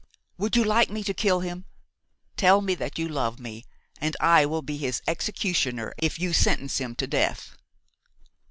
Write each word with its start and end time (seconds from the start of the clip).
Would 0.39 0.55
you 0.55 0.63
like 0.63 0.89
me 0.89 1.03
to 1.03 1.13
kill 1.13 1.41
him? 1.41 1.65
Tell 2.35 2.59
me 2.61 2.73
that 2.73 2.97
you 2.97 3.07
love 3.07 3.39
me, 3.39 3.65
and 3.99 4.17
I 4.19 4.47
will 4.47 4.63
be 4.63 4.77
his 4.77 5.03
executioner 5.07 5.93
if 5.99 6.17
you 6.17 6.33
sentence 6.33 6.79
him 6.79 6.95
to 6.95 7.05
death." 7.05 7.55